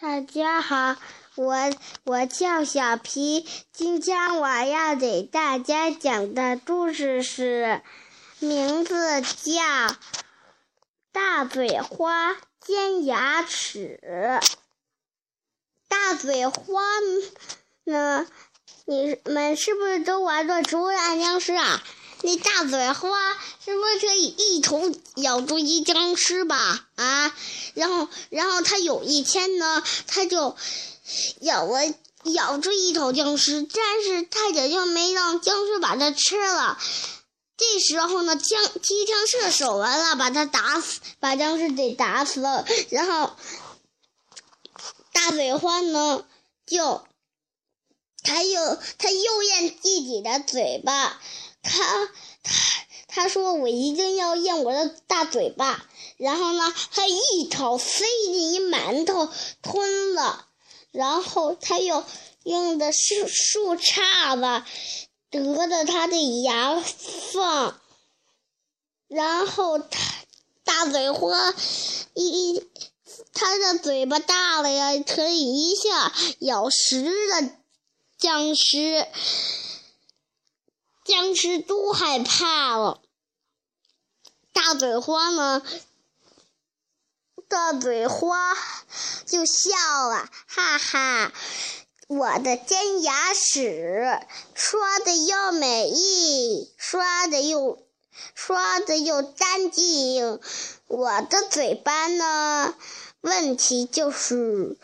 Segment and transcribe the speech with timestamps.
[0.00, 0.96] 大家好，
[1.36, 1.54] 我
[2.02, 7.80] 我叫小皮，今天我要给大家讲的故事是，
[8.40, 9.62] 名字叫
[11.12, 14.00] 《大嘴花尖牙齿》。
[15.86, 16.82] 大嘴花
[17.84, 18.26] 呢？
[18.86, 21.80] 你们是不是都玩过《植物大僵尸》啊？
[22.22, 23.34] 那大嘴花
[23.64, 24.80] 是不是可以一口
[25.16, 26.88] 咬住一僵尸吧？
[26.96, 27.36] 啊，
[27.84, 30.56] 然后，然后他有一天呢，他就
[31.40, 31.80] 咬了
[32.22, 36.78] 咬住一头僵尸，但是他也就没让僵尸把它吃了。
[37.58, 42.64] 这时候呢，枪机枪射手完了，把他打死，把僵尸给打死了。
[42.88, 43.36] 然后
[45.12, 46.24] 大嘴花呢，
[46.64, 47.04] 就
[48.22, 51.20] 他又他又咽自己的嘴巴。
[51.62, 52.08] 他
[52.42, 52.73] 他
[53.14, 55.86] 他说我一定要咽我的大嘴巴，
[56.16, 59.30] 然后呢，他一口塞进一馒头
[59.62, 60.48] 吞了，
[60.90, 62.04] 然后他又
[62.42, 64.64] 用的是树杈子
[65.30, 67.74] 得的他的牙缝，
[69.06, 70.14] 然后他
[70.64, 71.54] 大嘴花
[72.14, 72.66] 一
[73.32, 77.50] 他的嘴巴大了呀，可以一下咬十个
[78.18, 79.06] 僵尸。
[81.04, 83.02] 僵尸都害怕了，
[84.54, 85.62] 大嘴花呢？
[87.48, 88.54] 大嘴花
[89.26, 91.32] 就笑了，哈哈！
[92.06, 94.20] 我的尖牙齿
[94.54, 97.82] 刷的又美丽，刷的又
[98.34, 100.40] 刷的又干净。
[100.86, 102.74] 我的嘴巴呢？
[103.22, 104.78] 问题就是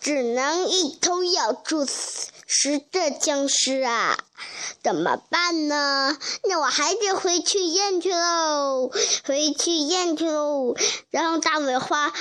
[0.00, 1.86] 只能一口咬住。
[2.54, 4.18] 十个僵尸啊，
[4.82, 6.18] 怎么办呢？
[6.44, 8.90] 那我还得回去验去喽，
[9.24, 10.76] 回去验去喽。
[11.10, 12.12] 然后大尾花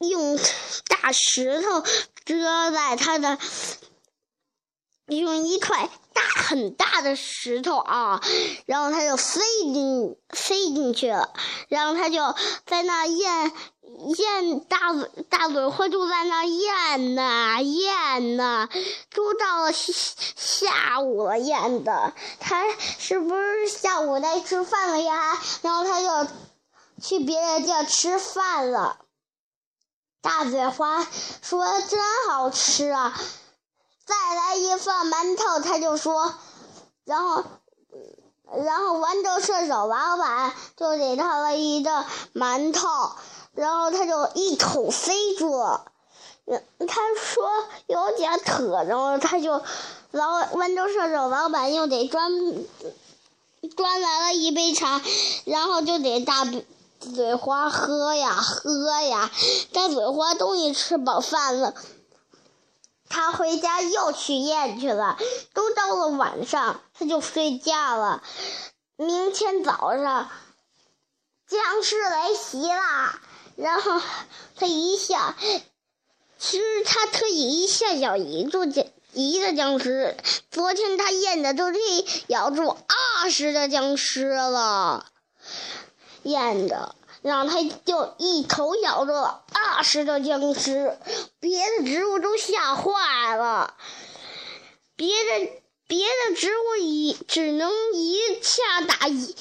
[0.00, 0.38] 用
[0.86, 1.82] 大石头
[2.26, 3.38] 遮在他的，
[5.06, 8.20] 用一块大很大的石头啊，
[8.66, 9.40] 然后他就飞
[9.72, 11.32] 进飞进去了，
[11.68, 12.34] 然后他就
[12.66, 13.52] 在那咽。
[14.16, 18.68] 咽大嘴大嘴花就在那咽呐咽呐，
[19.14, 25.38] 都到了下午了咽的，他是不是下午该吃饭了呀？
[25.62, 26.28] 然后他就
[27.00, 28.98] 去别的地吃饭了。
[30.22, 31.06] 大嘴花
[31.42, 33.14] 说：“真好吃啊！”
[34.78, 36.34] 放馒头，他就说，
[37.04, 37.44] 然后，
[38.64, 42.04] 然后豌豆射手老板就给他了一个
[42.34, 42.88] 馒头。
[43.54, 45.62] 然后他就一口塞住，
[46.88, 49.62] 他说有点渴，然后他就
[50.10, 52.32] 老豌豆射手老板又得端
[53.76, 55.00] 端来了一杯茶，
[55.44, 56.44] 然后就得大
[56.98, 59.30] 嘴花喝呀喝呀，
[59.72, 61.74] 大嘴花终于吃饱饭了，
[63.14, 65.16] 他回家又去验去了，
[65.52, 68.24] 都到了晚上，他就睡觉了，
[68.96, 70.28] 明天早上
[71.46, 73.20] 僵尸来袭啦！
[73.54, 74.00] 然后
[74.56, 75.36] 他一下，
[76.40, 80.16] 其实他可以一下咬一座僵一个僵尸。
[80.50, 82.76] 昨天他验的都可以咬住
[83.22, 85.06] 二十个僵尸了，
[86.24, 90.98] 验的，然后他就一口咬住了二十个僵尸，
[91.40, 93.72] 别的植物都吓坏了，
[94.94, 95.50] 别的
[95.86, 99.34] 别的植物一只能一下打一。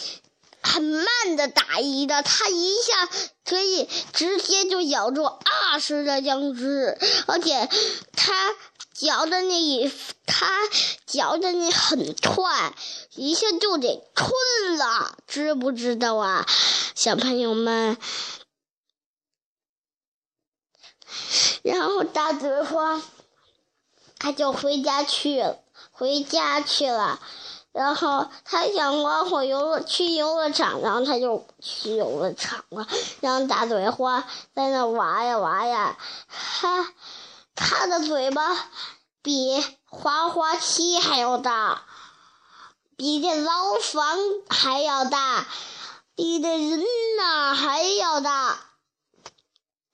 [0.66, 3.10] 很慢的打一的，他一下
[3.44, 7.68] 可以直接就咬住二十个僵尸，而且
[8.16, 8.56] 他
[8.94, 9.92] 嚼的那一，
[10.26, 10.48] 他
[11.06, 12.74] 嚼的那很快，
[13.16, 14.32] 一下就得吞
[14.78, 16.46] 了，知不知道啊，
[16.96, 17.98] 小朋友们？
[21.64, 23.02] 然后大嘴花，
[24.20, 25.44] 他就回家去，
[25.92, 27.20] 回家去了。
[27.72, 32.88] 然后他想玩会游乐去游乐场，然后他就去游乐场了。
[33.20, 36.94] 然后大嘴花在那玩呀玩呀，哈
[37.56, 38.70] 他的嘴巴
[39.22, 41.84] 比滑滑梯还要大，
[42.98, 44.18] 比这牢房
[44.50, 45.46] 还要大，
[46.16, 46.84] 比这人
[47.18, 48.60] 呐还要大。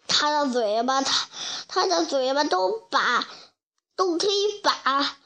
[0.07, 1.27] 他的嘴巴，他
[1.67, 3.27] 他的嘴巴都把
[3.95, 5.17] 都可以把。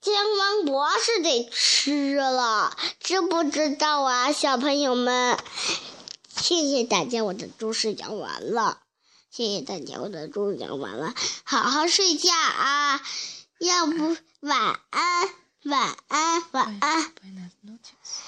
[0.00, 5.36] 姜王博士给吃了，知不知道啊，小朋友们？
[6.34, 8.78] 谢谢大家，我的故事讲完了。
[9.30, 11.14] 谢谢大家，我的故事讲完了，
[11.44, 13.00] 好好睡觉啊！
[13.60, 15.28] 要不晚安，
[15.64, 17.12] 晚安，晚安。
[17.14, 18.18] Buenas noches.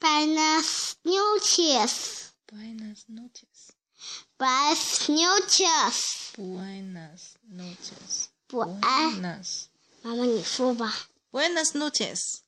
[0.00, 2.30] Buenas noches.
[2.48, 3.72] Buenas noches.
[6.36, 8.28] Buenas noches.
[8.48, 9.66] Buenas.
[10.02, 11.08] 妈妈，你说吧。
[11.30, 12.40] Buenas noches.